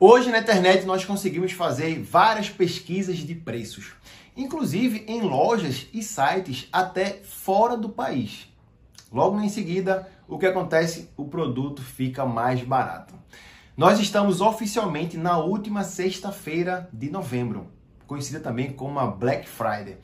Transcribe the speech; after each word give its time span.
Hoje 0.00 0.30
na 0.30 0.38
internet 0.38 0.86
nós 0.86 1.04
conseguimos 1.04 1.50
fazer 1.50 2.00
várias 2.00 2.48
pesquisas 2.48 3.16
de 3.16 3.34
preços, 3.34 3.94
inclusive 4.36 5.04
em 5.08 5.22
lojas 5.22 5.88
e 5.92 6.04
sites 6.04 6.68
até 6.72 7.20
fora 7.24 7.76
do 7.76 7.88
país. 7.88 8.46
Logo 9.12 9.40
em 9.40 9.48
seguida, 9.48 10.08
o 10.28 10.38
que 10.38 10.46
acontece? 10.46 11.10
O 11.16 11.24
produto 11.24 11.82
fica 11.82 12.24
mais 12.24 12.62
barato. 12.62 13.12
Nós 13.76 13.98
estamos 13.98 14.40
oficialmente 14.40 15.16
na 15.16 15.36
última 15.38 15.82
sexta-feira 15.82 16.88
de 16.92 17.10
novembro, 17.10 17.66
conhecida 18.06 18.38
também 18.38 18.70
como 18.72 19.00
a 19.00 19.06
Black 19.08 19.48
Friday. 19.48 19.96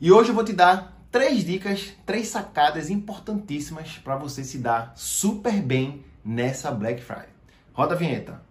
E 0.00 0.12
hoje 0.12 0.28
eu 0.28 0.36
vou 0.36 0.44
te 0.44 0.52
dar 0.52 1.04
três 1.10 1.44
dicas, 1.44 1.94
três 2.06 2.28
sacadas 2.28 2.90
importantíssimas 2.90 3.98
para 3.98 4.14
você 4.14 4.44
se 4.44 4.58
dar 4.58 4.92
super 4.94 5.60
bem 5.60 6.04
nessa 6.24 6.70
Black 6.70 7.02
Friday. 7.02 7.34
Roda 7.72 7.96
a 7.96 7.98
vinheta. 7.98 8.46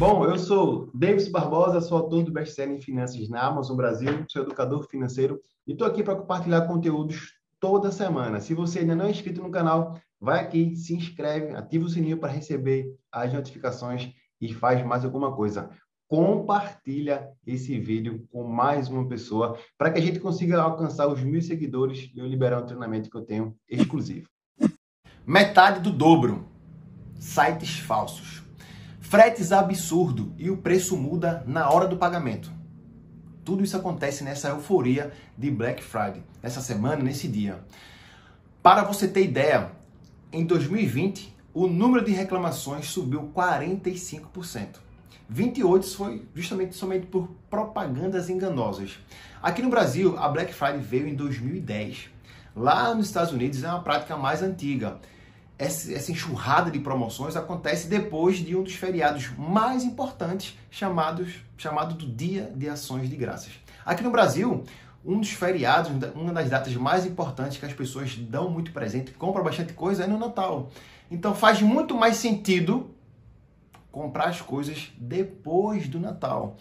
Bom, 0.00 0.24
eu 0.24 0.38
sou 0.38 0.90
Davis 0.94 1.28
Barbosa, 1.28 1.78
sou 1.78 1.98
autor 1.98 2.22
do 2.22 2.32
best-seller 2.32 2.74
em 2.74 2.80
finanças 2.80 3.28
na 3.28 3.42
Amazon 3.42 3.76
Brasil, 3.76 4.24
sou 4.28 4.40
educador 4.40 4.88
financeiro 4.88 5.38
e 5.66 5.72
estou 5.72 5.86
aqui 5.86 6.02
para 6.02 6.16
compartilhar 6.16 6.62
conteúdos 6.62 7.34
toda 7.60 7.92
semana. 7.92 8.40
Se 8.40 8.54
você 8.54 8.78
ainda 8.78 8.94
não 8.94 9.04
é 9.04 9.10
inscrito 9.10 9.42
no 9.42 9.50
canal, 9.50 10.00
vai 10.18 10.40
aqui, 10.40 10.74
se 10.74 10.94
inscreve, 10.94 11.54
ativa 11.54 11.84
o 11.84 11.88
sininho 11.90 12.16
para 12.16 12.32
receber 12.32 12.96
as 13.12 13.30
notificações 13.30 14.10
e 14.40 14.54
faz 14.54 14.82
mais 14.86 15.04
alguma 15.04 15.36
coisa. 15.36 15.68
Compartilha 16.10 17.30
esse 17.46 17.78
vídeo 17.78 18.26
com 18.32 18.42
mais 18.42 18.88
uma 18.88 19.06
pessoa 19.06 19.56
para 19.78 19.92
que 19.92 20.00
a 20.00 20.02
gente 20.02 20.18
consiga 20.18 20.60
alcançar 20.60 21.06
os 21.06 21.22
mil 21.22 21.40
seguidores 21.40 22.10
e 22.12 22.18
eu 22.18 22.26
liberar 22.26 22.60
um 22.60 22.66
treinamento 22.66 23.08
que 23.08 23.16
eu 23.16 23.24
tenho 23.24 23.54
exclusivo. 23.68 24.28
Metade 25.24 25.78
do 25.78 25.92
dobro. 25.92 26.48
Sites 27.16 27.78
falsos. 27.78 28.42
Fretes 28.98 29.52
absurdo 29.52 30.34
e 30.36 30.50
o 30.50 30.56
preço 30.56 30.96
muda 30.96 31.44
na 31.46 31.70
hora 31.70 31.86
do 31.86 31.96
pagamento. 31.96 32.50
Tudo 33.44 33.62
isso 33.62 33.76
acontece 33.76 34.24
nessa 34.24 34.48
euforia 34.48 35.12
de 35.38 35.48
Black 35.48 35.80
Friday, 35.80 36.24
nessa 36.42 36.60
semana, 36.60 37.04
nesse 37.04 37.28
dia. 37.28 37.64
Para 38.60 38.82
você 38.82 39.06
ter 39.06 39.22
ideia, 39.22 39.70
em 40.32 40.44
2020, 40.44 41.36
o 41.54 41.68
número 41.68 42.04
de 42.04 42.10
reclamações 42.10 42.88
subiu 42.88 43.30
45%. 43.32 44.89
28 45.32 45.86
foi 45.94 46.26
justamente 46.34 46.74
somente 46.74 47.06
por 47.06 47.28
propagandas 47.48 48.28
enganosas. 48.28 48.98
Aqui 49.40 49.62
no 49.62 49.70
Brasil, 49.70 50.18
a 50.18 50.28
Black 50.28 50.52
Friday 50.52 50.80
veio 50.80 51.06
em 51.06 51.14
2010. 51.14 52.10
Lá 52.54 52.92
nos 52.92 53.06
Estados 53.06 53.32
Unidos 53.32 53.62
é 53.62 53.68
uma 53.68 53.80
prática 53.80 54.16
mais 54.16 54.42
antiga. 54.42 54.98
Essa 55.56 56.10
enxurrada 56.10 56.68
de 56.68 56.80
promoções 56.80 57.36
acontece 57.36 57.86
depois 57.86 58.38
de 58.38 58.56
um 58.56 58.64
dos 58.64 58.74
feriados 58.74 59.30
mais 59.38 59.84
importantes, 59.84 60.58
chamados, 60.68 61.34
chamado 61.56 61.94
do 61.94 62.06
Dia 62.06 62.50
de 62.56 62.68
Ações 62.68 63.08
de 63.08 63.14
Graças. 63.14 63.52
Aqui 63.86 64.02
no 64.02 64.10
Brasil, 64.10 64.64
um 65.04 65.20
dos 65.20 65.30
feriados, 65.30 65.92
uma 66.12 66.32
das 66.32 66.50
datas 66.50 66.74
mais 66.74 67.06
importantes 67.06 67.56
que 67.56 67.66
as 67.66 67.72
pessoas 67.72 68.16
dão 68.16 68.50
muito 68.50 68.72
presente, 68.72 69.12
compram 69.12 69.44
bastante 69.44 69.74
coisa, 69.74 70.02
é 70.02 70.06
no 70.08 70.18
Natal. 70.18 70.70
Então 71.08 71.36
faz 71.36 71.62
muito 71.62 71.94
mais 71.94 72.16
sentido 72.16 72.90
comprar 73.90 74.26
as 74.26 74.40
coisas 74.40 74.92
depois 74.96 75.88
do 75.88 75.98
Natal. 75.98 76.56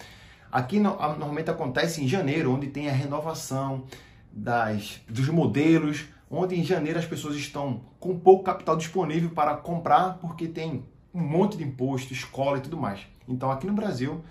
Aqui 0.51 0.79
normalmente 0.79 1.49
acontece 1.49 2.03
em 2.03 2.07
janeiro, 2.07 2.53
onde 2.53 2.67
tem 2.67 2.89
a 2.89 2.93
renovação 2.93 3.83
das, 4.31 4.99
dos 5.07 5.29
modelos, 5.29 6.05
onde 6.29 6.59
em 6.59 6.63
janeiro 6.63 6.97
as 6.97 7.05
pessoas 7.05 7.35
estão 7.35 7.81
com 7.99 8.17
pouco 8.19 8.43
capital 8.43 8.75
disponível 8.75 9.29
para 9.29 9.55
comprar 9.55 10.17
porque 10.19 10.47
tem 10.47 10.85
um 11.13 11.21
monte 11.21 11.57
de 11.57 11.63
imposto, 11.63 12.13
escola 12.13 12.57
e 12.57 12.61
tudo 12.61 12.77
mais. 12.77 13.01
Então 13.27 13.51
aqui 13.51 13.67
no 13.67 13.73
Brasil 13.73 14.23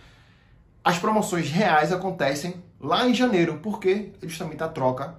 as 0.83 0.99
promoções 0.99 1.51
reais 1.51 1.93
acontecem 1.93 2.63
lá 2.81 3.07
em 3.07 3.15
janeiro, 3.15 3.61
porque 3.63 4.13
é 4.23 4.29
justamente 4.29 4.63
a 4.63 4.69
troca 4.69 5.17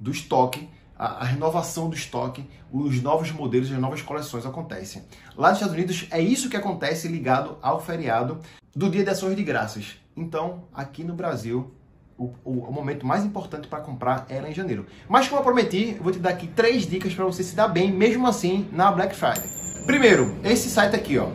do 0.00 0.10
estoque 0.10 0.68
a, 0.98 1.22
a, 1.22 1.24
renovação 1.24 1.88
do 1.88 1.94
estoque, 1.94 2.44
os 2.72 3.00
novos 3.00 3.30
modelos, 3.30 3.70
as 3.70 3.78
novas 3.78 4.02
coleções 4.02 4.44
acontecem. 4.44 5.02
Lá 5.36 5.50
nos 5.50 5.58
Estados 5.58 5.76
Unidos 5.76 6.06
é 6.10 6.20
isso 6.20 6.50
que 6.50 6.56
acontece 6.56 7.06
ligado 7.06 7.56
ao 7.62 7.80
feriado 7.80 8.40
do 8.74 8.90
Dia 8.90 9.04
de 9.04 9.10
Ações 9.10 9.36
de 9.36 9.44
Graças. 9.44 9.96
Então, 10.16 10.64
aqui 10.74 11.04
no 11.04 11.14
Brasil, 11.14 11.72
o, 12.18 12.32
o, 12.44 12.52
o 12.68 12.72
momento 12.72 13.06
mais 13.06 13.24
importante 13.24 13.68
para 13.68 13.80
comprar 13.80 14.26
lá 14.28 14.50
em 14.50 14.52
janeiro. 14.52 14.86
Mas 15.08 15.28
como 15.28 15.40
eu 15.40 15.44
prometi, 15.44 15.94
eu 15.96 16.02
vou 16.02 16.12
te 16.12 16.18
dar 16.18 16.30
aqui 16.30 16.48
três 16.48 16.86
dicas 16.86 17.14
para 17.14 17.24
você 17.24 17.44
se 17.44 17.54
dar 17.54 17.68
bem, 17.68 17.92
mesmo 17.92 18.26
assim, 18.26 18.68
na 18.72 18.90
Black 18.90 19.14
Friday. 19.14 19.48
Primeiro, 19.86 20.36
esse 20.44 20.68
site 20.68 20.96
aqui, 20.96 21.16
ó, 21.16 21.28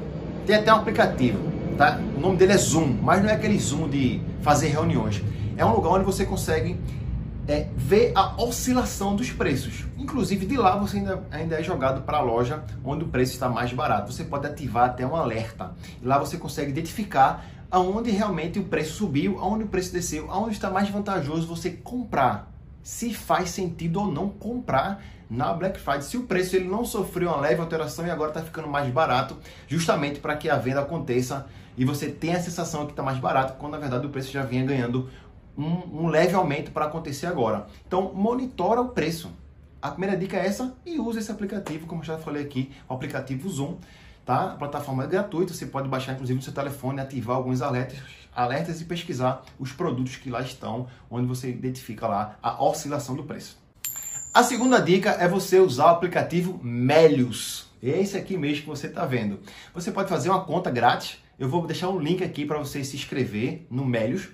tem 0.46 0.58
até 0.58 0.74
um 0.74 0.78
aplicativo, 0.78 1.40
tá? 1.78 2.00
O 2.18 2.20
nome 2.20 2.36
dele 2.36 2.52
é 2.52 2.58
Zoom, 2.58 2.98
mas 3.02 3.24
não 3.24 3.30
é 3.30 3.34
aquele 3.34 3.58
Zoom 3.58 3.88
de 3.88 4.22
fazer 4.42 4.68
reuniões. 4.68 5.24
É 5.56 5.66
um 5.66 5.74
lugar 5.74 5.92
onde 5.92 6.04
você 6.04 6.26
consegue 6.26 6.78
é, 7.48 7.68
ver 7.76 8.12
a 8.16 8.42
oscilação 8.42 9.16
dos 9.16 9.32
preços. 9.32 9.86
Inclusive, 9.98 10.46
de 10.46 10.58
lá 10.58 10.78
você 10.78 10.98
ainda, 10.98 11.24
ainda 11.32 11.60
é 11.60 11.64
jogado 11.64 12.02
para 12.04 12.18
a 12.18 12.22
loja 12.22 12.64
onde 12.84 13.04
o 13.04 13.08
preço 13.08 13.34
está 13.34 13.50
mais 13.50 13.74
barato. 13.74 14.12
Você 14.12 14.24
pode 14.24 14.48
ativar 14.48 14.86
até 14.86 15.06
um 15.06 15.16
alerta. 15.16 15.72
Lá 16.02 16.18
você 16.18 16.38
consegue 16.38 16.72
identificar 16.72 17.46
aonde 17.70 18.12
realmente 18.12 18.60
o 18.60 18.64
preço 18.64 18.94
subiu, 18.94 19.40
aonde 19.40 19.64
o 19.64 19.68
preço 19.68 19.92
desceu, 19.92 20.32
aonde 20.32 20.54
está 20.54 20.70
mais 20.70 20.90
vantajoso 20.90 21.48
você 21.48 21.72
comprar. 21.72 22.52
Se 22.82 23.14
faz 23.14 23.50
sentido 23.50 24.00
ou 24.00 24.12
não 24.12 24.30
comprar 24.30 25.02
na 25.30 25.52
Black 25.54 25.80
Friday. 25.80 26.04
Se 26.04 26.18
o 26.18 26.24
preço 26.24 26.56
ele 26.56 26.68
não 26.68 26.86
sofreu 26.86 27.30
uma 27.30 27.40
leve 27.40 27.60
alteração 27.60 28.06
e 28.06 28.12
agora 28.12 28.30
está 28.30 28.42
ficando 28.42 28.68
mais 28.68 28.92
barato, 28.92 29.36
justamente 29.68 30.20
para 30.20 30.36
que 30.36 30.50
a 30.50 30.58
venda 30.58 30.82
aconteça 30.82 31.48
e 31.76 31.84
você 31.84 32.08
tenha 32.08 32.38
a 32.38 32.42
sensação 32.42 32.86
que 32.86 32.92
está 32.92 33.02
mais 33.02 33.18
barato, 33.18 33.54
quando 33.58 33.74
na 33.74 33.80
verdade 33.80 34.06
o 34.06 34.10
preço 34.10 34.32
já 34.32 34.44
vinha 34.44 34.64
ganhando 34.64 35.10
um, 35.58 36.06
um 36.06 36.08
leve 36.08 36.34
aumento 36.34 36.72
para 36.72 36.86
acontecer 36.86 37.26
agora. 37.26 37.68
Então, 37.88 38.14
monitora 38.14 38.82
o 38.82 38.90
preço. 38.90 39.32
A 39.82 39.92
primeira 39.92 40.16
dica 40.16 40.38
é 40.38 40.46
essa 40.46 40.76
e 40.86 41.00
use 41.00 41.20
esse 41.20 41.32
aplicativo, 41.32 41.86
como 41.88 42.04
já 42.04 42.18
falei 42.18 42.44
aqui, 42.44 42.72
o 42.88 42.94
aplicativo 42.94 43.50
Zoom. 43.50 43.78
Tá? 44.26 44.54
A 44.54 44.56
plataforma 44.56 45.04
é 45.04 45.08
gratuita, 45.08 45.54
você 45.54 45.66
pode 45.66 45.90
baixar 45.90 46.14
inclusive 46.14 46.38
no 46.38 46.44
seu 46.44 46.54
telefone, 46.54 47.02
ativar 47.02 47.36
alguns 47.36 47.62
alertas, 47.62 48.00
alertas 48.34 48.80
e 48.80 48.86
pesquisar 48.86 49.44
os 49.60 49.74
produtos 49.74 50.16
que 50.16 50.30
lá 50.30 50.42
estão, 50.42 50.88
onde 51.12 51.28
você 51.28 51.50
identifica 51.50 52.08
lá 52.08 52.38
a 52.42 52.64
oscilação 52.64 53.16
do 53.16 53.24
preço. 53.24 53.62
A 54.34 54.42
segunda 54.42 54.80
dica 54.80 55.12
é 55.12 55.28
você 55.28 55.60
usar 55.60 55.86
o 55.86 55.90
aplicativo 55.90 56.60
Melius. 56.64 57.68
Esse 57.84 58.18
aqui 58.18 58.38
mesmo 58.38 58.64
que 58.64 58.70
você 58.70 58.88
está 58.88 59.06
vendo. 59.06 59.42
Você 59.74 59.92
pode 59.92 60.10
fazer 60.10 60.30
uma 60.30 60.46
conta 60.46 60.72
grátis. 60.72 61.18
Eu 61.38 61.50
vou 61.50 61.68
deixar 61.68 61.90
um 61.90 62.00
link 62.00 62.24
aqui 62.24 62.46
para 62.46 62.58
você 62.58 62.84
se 62.84 62.96
inscrever 62.96 63.68
no 63.70 63.86
Melius. 63.86 64.30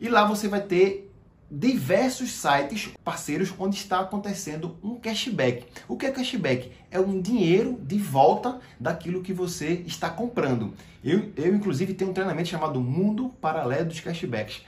E 0.00 0.08
lá 0.08 0.24
você 0.24 0.46
vai 0.46 0.60
ter 0.60 1.10
diversos 1.50 2.32
sites 2.32 2.90
parceiros 3.02 3.52
onde 3.58 3.76
está 3.76 4.00
acontecendo 4.00 4.76
um 4.82 4.96
cashback. 4.96 5.64
O 5.88 5.96
que 5.96 6.06
é 6.06 6.10
cashback? 6.10 6.70
É 6.90 7.00
um 7.00 7.20
dinheiro 7.20 7.78
de 7.82 7.98
volta 7.98 8.60
daquilo 8.78 9.22
que 9.22 9.32
você 9.32 9.82
está 9.86 10.10
comprando. 10.10 10.74
Eu, 11.02 11.32
eu 11.36 11.54
inclusive, 11.54 11.94
tenho 11.94 12.10
um 12.10 12.14
treinamento 12.14 12.48
chamado 12.48 12.80
Mundo 12.80 13.30
Paralelo 13.40 13.86
dos 13.86 14.00
Cashbacks. 14.00 14.62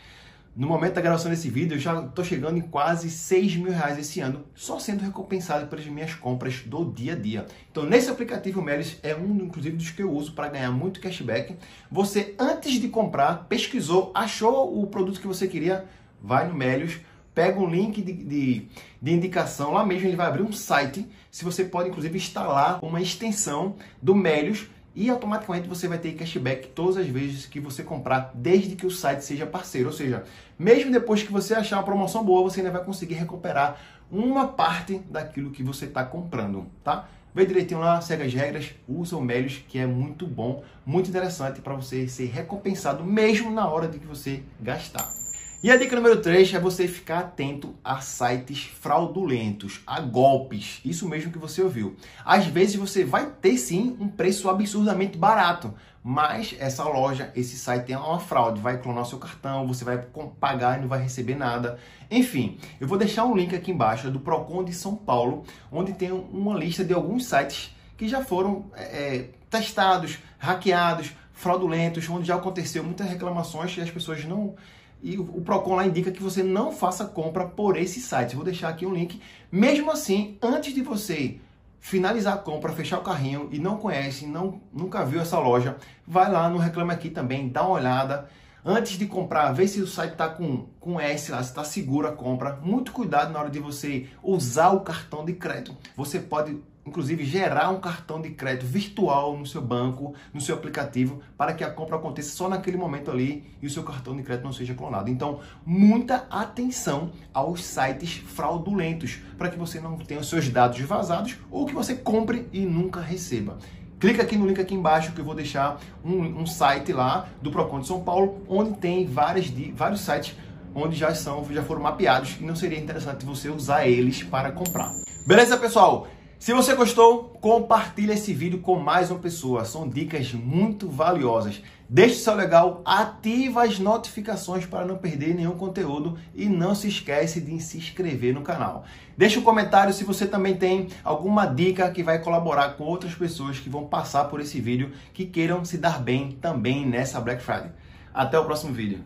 No 0.57 0.67
momento 0.67 0.95
da 0.95 1.01
gravação 1.01 1.31
desse 1.31 1.49
vídeo, 1.49 1.77
eu 1.77 1.79
já 1.79 2.01
estou 2.01 2.25
chegando 2.25 2.59
em 2.59 2.61
quase 2.61 3.09
6 3.09 3.57
mil 3.57 3.73
reais 3.73 3.97
esse 3.99 4.19
ano, 4.19 4.45
só 4.53 4.81
sendo 4.81 5.05
recompensado 5.05 5.69
pelas 5.69 5.87
minhas 5.87 6.13
compras 6.15 6.63
do 6.67 6.85
dia 6.85 7.13
a 7.13 7.17
dia. 7.17 7.47
Então, 7.71 7.85
nesse 7.85 8.11
aplicativo 8.11 8.61
Melis 8.61 8.99
é 9.01 9.15
um, 9.15 9.37
inclusive, 9.37 9.77
dos 9.77 9.91
que 9.91 10.03
eu 10.03 10.11
uso 10.11 10.33
para 10.33 10.49
ganhar 10.49 10.73
muito 10.73 11.01
cashback. 11.01 11.57
Você, 11.89 12.35
antes 12.37 12.81
de 12.81 12.89
comprar, 12.89 13.47
pesquisou, 13.49 14.11
achou 14.13 14.83
o 14.83 14.89
produto 14.89 15.21
que 15.21 15.27
você 15.27 15.47
queria, 15.47 15.85
vai 16.21 16.49
no 16.49 16.55
Melios, 16.55 16.99
pega 17.33 17.61
um 17.61 17.71
link 17.71 18.03
de, 18.03 18.13
de, 18.13 18.69
de, 19.01 19.13
indicação, 19.13 19.73
lá 19.73 19.87
mesmo 19.87 20.09
ele 20.09 20.17
vai 20.17 20.27
abrir 20.27 20.43
um 20.43 20.53
site, 20.53 21.07
se 21.31 21.45
você 21.45 21.65
pode 21.65 21.91
inclusive 21.91 22.19
instalar 22.19 22.85
uma 22.85 23.01
extensão 23.01 23.77
do 24.03 24.17
Melios 24.17 24.67
e 24.95 25.09
automaticamente 25.09 25.69
você 25.69 25.87
vai 25.87 25.99
ter 25.99 26.13
cashback 26.13 26.69
todas 26.69 26.97
as 26.97 27.07
vezes 27.07 27.47
que 27.47 27.61
você 27.61 27.83
comprar, 27.83 28.33
desde 28.35 28.75
que 28.75 28.87
o 28.87 28.91
site 28.91 29.25
seja 29.25 29.47
parceiro. 29.47 29.89
Ou 29.89 29.95
seja, 29.95 30.25
mesmo 30.59 30.91
depois 30.91 31.23
que 31.23 31.33
você 31.33 31.55
achar 31.55 31.77
uma 31.77 31.85
promoção 31.85 32.25
boa, 32.25 32.43
você 32.43 32.61
ainda 32.61 32.73
vai 32.73 32.85
conseguir 32.85 33.15
recuperar 33.15 33.81
uma 34.11 34.49
parte 34.49 34.99
daquilo 35.11 35.51
que 35.51 35.63
você 35.63 35.85
está 35.85 36.05
comprando, 36.05 36.67
tá? 36.83 37.09
Vê 37.33 37.47
direitinho 37.47 37.79
lá, 37.79 38.01
segue 38.01 38.25
as 38.25 38.35
regras, 38.35 38.75
usa 38.89 39.17
o 39.17 39.23
Melios, 39.23 39.63
que 39.69 39.79
é 39.79 39.87
muito 39.87 40.27
bom, 40.27 40.65
muito 40.85 41.09
interessante 41.09 41.61
para 41.61 41.75
você 41.75 42.09
ser 42.09 42.27
recompensado 42.27 43.05
mesmo 43.05 43.53
na 43.53 43.69
hora 43.69 43.87
de 43.87 44.01
que 44.01 44.07
você 44.07 44.43
gastar. 44.61 45.20
E 45.63 45.71
a 45.71 45.77
dica 45.77 45.95
número 45.95 46.23
3 46.23 46.55
é 46.55 46.59
você 46.59 46.89
ficar 46.89 47.19
atento 47.19 47.75
a 47.85 48.01
sites 48.01 48.63
fraudulentos, 48.81 49.83
a 49.87 50.01
golpes. 50.01 50.81
Isso 50.83 51.07
mesmo 51.07 51.31
que 51.31 51.39
você 51.39 51.61
ouviu. 51.61 51.97
Às 52.25 52.47
vezes 52.47 52.77
você 52.77 53.05
vai 53.05 53.31
ter 53.43 53.59
sim 53.59 53.95
um 54.01 54.09
preço 54.09 54.49
absurdamente 54.49 55.19
barato, 55.19 55.75
mas 56.03 56.57
essa 56.59 56.83
loja, 56.85 57.31
esse 57.37 57.59
site 57.59 57.93
é 57.93 57.99
uma 57.99 58.19
fraude, 58.19 58.59
vai 58.59 58.79
clonar 58.79 59.05
seu 59.05 59.19
cartão, 59.19 59.67
você 59.67 59.85
vai 59.85 59.99
pagar 60.41 60.79
e 60.79 60.81
não 60.81 60.89
vai 60.89 61.03
receber 61.03 61.35
nada. 61.35 61.79
Enfim, 62.11 62.59
eu 62.81 62.89
vou 62.89 62.97
deixar 62.97 63.27
um 63.27 63.37
link 63.37 63.55
aqui 63.55 63.71
embaixo 63.71 64.11
do 64.11 64.19
Procon 64.19 64.65
de 64.65 64.73
São 64.73 64.97
Paulo, 64.97 65.45
onde 65.71 65.93
tem 65.93 66.11
uma 66.11 66.55
lista 66.55 66.83
de 66.83 66.95
alguns 66.95 67.27
sites 67.27 67.77
que 67.99 68.09
já 68.09 68.25
foram 68.25 68.65
é, 68.75 69.27
testados, 69.51 70.17
hackeados, 70.39 71.13
fraudulentos, 71.35 72.09
onde 72.09 72.29
já 72.29 72.37
aconteceu 72.37 72.83
muitas 72.83 73.11
reclamações 73.11 73.77
e 73.77 73.83
as 73.83 73.91
pessoas 73.91 74.25
não 74.25 74.55
e 75.03 75.19
o 75.19 75.41
Procon 75.41 75.77
lá 75.77 75.87
indica 75.87 76.11
que 76.11 76.23
você 76.23 76.43
não 76.43 76.73
faça 76.73 77.05
compra 77.05 77.47
por 77.47 77.77
esse 77.77 78.01
site. 78.01 78.37
Vou 78.37 78.45
deixar 78.45 78.69
aqui 78.69 78.85
um 78.85 78.93
link. 78.93 79.21
Mesmo 79.51 79.91
assim, 79.91 80.39
antes 80.43 80.75
de 80.75 80.83
você 80.83 81.39
finalizar 81.81 82.35
a 82.35 82.39
compra, 82.39 82.73
fechar 82.73 82.99
o 82.99 83.03
carrinho 83.03 83.49
e 83.51 83.59
não 83.59 83.77
conhece, 83.79 84.27
não, 84.27 84.61
nunca 84.73 85.05
viu 85.05 85.21
essa 85.21 85.39
loja, 85.39 85.77
vai 86.07 86.31
lá 86.31 86.49
no 86.51 86.59
Reclame 86.59 86.93
Aqui 86.93 87.09
também, 87.09 87.49
dá 87.49 87.63
uma 87.63 87.79
olhada. 87.79 88.29
Antes 88.63 88.99
de 88.99 89.07
comprar, 89.07 89.53
vê 89.53 89.67
se 89.67 89.81
o 89.81 89.87
site 89.87 90.13
está 90.13 90.29
com, 90.29 90.67
com 90.79 91.01
S 91.01 91.33
lá, 91.33 91.43
se 91.43 91.49
está 91.49 91.65
seguro 91.65 92.07
a 92.07 92.13
compra. 92.13 92.59
Muito 92.63 92.93
cuidado 92.93 93.33
na 93.33 93.41
hora 93.41 93.49
de 93.49 93.59
você 93.59 94.07
usar 94.23 94.71
o 94.71 94.81
cartão 94.81 95.25
de 95.25 95.33
crédito. 95.33 95.75
Você 95.97 96.19
pode 96.19 96.59
inclusive 96.87 97.25
gerar 97.25 97.71
um 97.71 97.81
cartão 97.81 98.21
de 98.21 98.31
crédito 98.31 98.67
virtual 98.67 99.37
no 99.37 99.47
seu 99.47 99.61
banco, 99.61 100.15
no 100.33 100.41
seu 100.41 100.55
aplicativo, 100.55 101.21
para 101.37 101.53
que 101.53 101.63
a 101.63 101.71
compra 101.71 101.97
aconteça 101.97 102.31
só 102.31 102.49
naquele 102.49 102.77
momento 102.77 103.11
ali 103.11 103.45
e 103.61 103.67
o 103.67 103.71
seu 103.71 103.83
cartão 103.83 104.17
de 104.17 104.23
crédito 104.23 104.45
não 104.45 104.53
seja 104.53 104.75
clonado. 104.75 105.11
Então, 105.11 105.41
muita 105.65 106.27
atenção 106.31 107.13
aos 107.33 107.65
sites 107.65 108.17
fraudulentos, 108.17 109.19
para 109.37 109.49
que 109.49 109.59
você 109.59 109.81
não 109.81 109.97
tenha 109.99 110.21
os 110.21 110.29
seus 110.29 110.49
dados 110.49 110.81
vazados 110.81 111.37
ou 111.51 111.67
que 111.67 111.75
você 111.75 111.95
compre 111.95 112.49
e 112.53 112.61
nunca 112.61 113.01
receba. 113.01 113.59
Clica 113.99 114.23
aqui 114.23 114.37
no 114.37 114.47
link 114.47 114.59
aqui 114.59 114.75
embaixo 114.75 115.13
que 115.13 115.21
eu 115.21 115.25
vou 115.25 115.35
deixar 115.35 115.79
um, 116.03 116.41
um 116.41 116.47
site 116.47 116.91
lá 116.91 117.29
do 117.43 117.51
Procon 117.51 117.81
de 117.81 117.87
São 117.87 118.03
Paulo, 118.03 118.43
onde 118.49 118.79
tem 118.79 119.07
várias, 119.07 119.51
vários 119.75 120.01
sites 120.01 120.35
onde 120.75 120.97
já 120.97 121.15
são 121.15 121.45
já 121.51 121.63
foram 121.63 121.83
mapeados 121.83 122.37
e 122.41 122.45
não 122.45 122.55
seria 122.55 122.79
interessante 122.79 123.27
você 123.27 123.51
usar 123.51 123.87
eles 123.87 124.23
para 124.23 124.53
comprar. 124.53 124.93
Beleza, 125.27 125.57
pessoal? 125.59 126.09
Se 126.41 126.55
você 126.55 126.75
gostou, 126.75 127.37
compartilhe 127.39 128.15
esse 128.15 128.33
vídeo 128.33 128.61
com 128.61 128.79
mais 128.79 129.11
uma 129.11 129.21
pessoa. 129.21 129.67
São 129.67 129.87
dicas 129.87 130.33
muito 130.33 130.89
valiosas. 130.89 131.61
Deixe 131.87 132.15
seu 132.15 132.35
legal, 132.35 132.81
ativa 132.83 133.63
as 133.63 133.79
notificações 133.79 134.65
para 134.65 134.87
não 134.87 134.97
perder 134.97 135.35
nenhum 135.35 135.55
conteúdo 135.59 136.19
e 136.35 136.49
não 136.49 136.75
se 136.75 136.89
esquece 136.89 137.43
de 137.43 137.61
se 137.61 137.77
inscrever 137.77 138.33
no 138.33 138.41
canal. 138.41 138.87
Deixe 139.19 139.39
um 139.39 139.43
comentário 139.43 139.93
se 139.93 140.03
você 140.03 140.27
também 140.27 140.57
tem 140.57 140.89
alguma 141.05 141.45
dica 141.45 141.91
que 141.91 142.03
vai 142.03 142.19
colaborar 142.21 142.71
com 142.71 142.85
outras 142.85 143.15
pessoas 143.15 143.59
que 143.59 143.69
vão 143.69 143.85
passar 143.85 144.25
por 144.25 144.41
esse 144.41 144.59
vídeo 144.63 144.93
que 145.13 145.27
queiram 145.27 145.63
se 145.63 145.77
dar 145.77 146.01
bem 146.01 146.39
também 146.41 146.87
nessa 146.87 147.21
Black 147.21 147.43
Friday. 147.43 147.71
Até 148.15 148.39
o 148.39 148.47
próximo 148.47 148.73
vídeo. 148.73 149.05